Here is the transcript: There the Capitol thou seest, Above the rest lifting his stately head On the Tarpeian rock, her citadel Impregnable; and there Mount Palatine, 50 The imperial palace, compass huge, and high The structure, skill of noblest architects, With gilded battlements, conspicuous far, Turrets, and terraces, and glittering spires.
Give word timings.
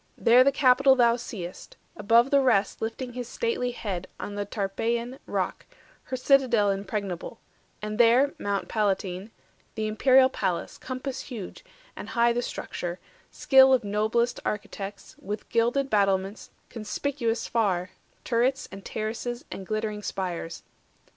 There 0.17 0.43
the 0.43 0.51
Capitol 0.51 0.95
thou 0.95 1.15
seest, 1.15 1.77
Above 1.95 2.31
the 2.31 2.41
rest 2.41 2.81
lifting 2.81 3.13
his 3.13 3.27
stately 3.27 3.69
head 3.69 4.07
On 4.19 4.33
the 4.33 4.45
Tarpeian 4.47 5.19
rock, 5.27 5.67
her 6.05 6.17
citadel 6.17 6.71
Impregnable; 6.71 7.39
and 7.83 7.99
there 7.99 8.33
Mount 8.39 8.67
Palatine, 8.67 9.25
50 9.59 9.67
The 9.75 9.85
imperial 9.87 10.27
palace, 10.29 10.79
compass 10.79 11.19
huge, 11.21 11.63
and 11.95 12.09
high 12.09 12.33
The 12.33 12.41
structure, 12.41 12.97
skill 13.29 13.75
of 13.75 13.83
noblest 13.83 14.39
architects, 14.43 15.17
With 15.19 15.47
gilded 15.49 15.87
battlements, 15.91 16.49
conspicuous 16.69 17.47
far, 17.47 17.91
Turrets, 18.23 18.67
and 18.71 18.83
terraces, 18.83 19.45
and 19.51 19.67
glittering 19.67 20.01
spires. 20.01 20.63